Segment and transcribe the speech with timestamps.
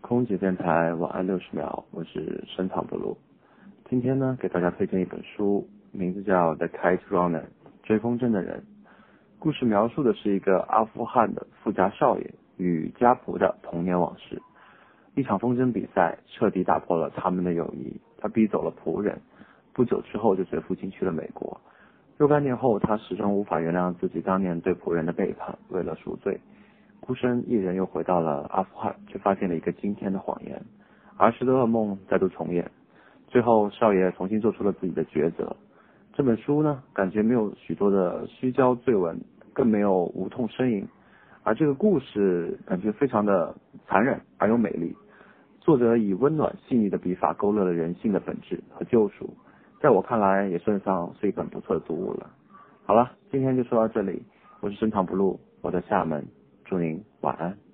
[0.00, 3.16] 空姐电台晚安六十秒，我是深藏不露。
[3.90, 7.40] 今天呢，给大家推荐一本书，名字叫《The Kite Runner》，
[7.82, 8.62] 追风筝的人。
[9.38, 14.40] 故事描述的是一个阿富汗的富家少爷与家仆的童年往事。
[15.14, 19.20] 一场风筝比赛彻底打破了他们的友谊，他逼走了仆人，
[19.72, 21.60] 不久之后就随父亲去了美国。
[22.16, 26.40] 若干年后，他始终无法原谅自己当年对仆人的背叛，为了赎罪。
[27.08, 30.62] 孤身一人又回到了阿富汗，却发现了一个惊天的谎言，
[31.16, 32.70] 儿时的噩梦再度重演。
[33.28, 35.56] 最后，少爷重新做出了自己的抉择。
[36.12, 39.18] 这本书呢，感觉没有许多的虚焦醉文，
[39.54, 40.86] 更没有无痛呻吟，
[41.44, 43.56] 而这个故事感觉非常的
[43.86, 44.94] 残忍而又美丽。
[45.60, 49.32] 作者以温暖细腻的笔法勾勒了人性的本质和救赎，
[49.80, 52.28] 在我看来也算上是一本不错的读物了。
[52.84, 54.22] 好了，今天就说到这里，
[54.60, 56.22] 我是深藏不露，我在厦门。
[56.68, 57.67] 祝您晚安。